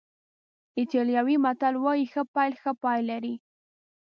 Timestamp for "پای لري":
2.83-3.35